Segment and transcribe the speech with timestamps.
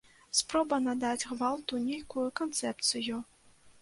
[0.37, 3.21] Спроба надаць гвалту нейкую канцэпцыю.